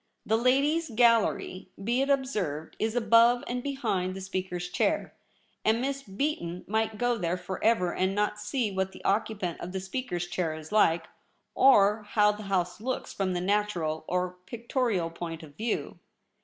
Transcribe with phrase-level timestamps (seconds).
[0.25, 5.13] The Ladies' Gallery, be It observed, Is above and behind the Speaker's chair,
[5.63, 9.73] and Miss Beaton might go there for ever and not see what the occupant of
[9.73, 11.05] the Speaker's chair Is like,
[11.53, 15.99] or how the House looks from the natural or pictorial point of view.